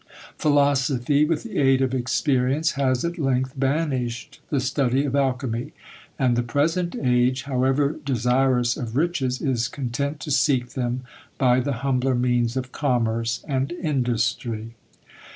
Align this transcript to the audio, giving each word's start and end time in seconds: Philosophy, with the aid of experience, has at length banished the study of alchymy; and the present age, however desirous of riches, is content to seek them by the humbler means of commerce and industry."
Philosophy, 0.35 1.25
with 1.25 1.43
the 1.43 1.59
aid 1.59 1.79
of 1.79 1.93
experience, 1.93 2.71
has 2.71 3.05
at 3.05 3.19
length 3.19 3.53
banished 3.55 4.41
the 4.49 4.59
study 4.59 5.05
of 5.05 5.15
alchymy; 5.15 5.73
and 6.17 6.35
the 6.35 6.41
present 6.41 6.95
age, 6.99 7.43
however 7.43 7.99
desirous 8.03 8.75
of 8.75 8.95
riches, 8.97 9.41
is 9.43 9.67
content 9.67 10.19
to 10.19 10.31
seek 10.31 10.69
them 10.69 11.01
by 11.37 11.59
the 11.59 11.71
humbler 11.85 12.15
means 12.15 12.57
of 12.57 12.71
commerce 12.71 13.45
and 13.47 13.71
industry." 13.73 14.73